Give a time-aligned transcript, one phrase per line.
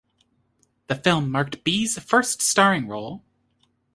[0.87, 3.23] The film marked Bee's first starring role.